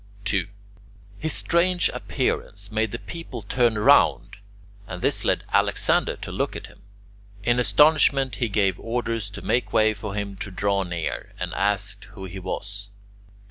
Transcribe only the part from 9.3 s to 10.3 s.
make way for